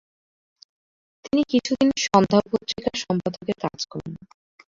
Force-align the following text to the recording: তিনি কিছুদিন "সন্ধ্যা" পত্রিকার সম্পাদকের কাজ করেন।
তিনি 1.25 1.41
কিছুদিন 1.51 1.89
"সন্ধ্যা" 2.05 2.39
পত্রিকার 2.45 2.95
সম্পাদকের 3.03 3.57
কাজ 3.63 3.79
করেন। 3.91 4.13